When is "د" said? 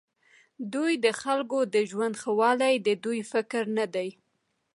1.05-1.07, 1.73-1.75, 2.87-2.87